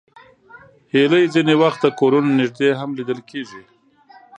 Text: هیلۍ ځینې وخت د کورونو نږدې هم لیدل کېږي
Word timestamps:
هیلۍ 0.93 1.25
ځینې 1.33 1.53
وخت 1.61 1.79
د 1.81 1.87
کورونو 1.99 2.29
نږدې 2.39 2.69
هم 2.79 2.89
لیدل 2.97 3.19
کېږي 3.29 3.61